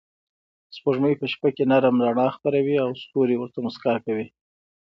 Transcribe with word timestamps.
سپوږمۍ 0.75 1.13
په 1.19 1.25
شپه 1.31 1.49
کې 1.55 1.63
نرم 1.71 1.95
رڼا 2.05 2.27
خپروي 2.35 2.75
او 2.83 2.89
ستوري 3.03 3.35
ورته 3.37 3.59
موسکا 3.65 3.93
کوي. 4.05 4.25